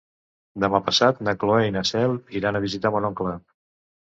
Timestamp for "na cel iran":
1.77-2.59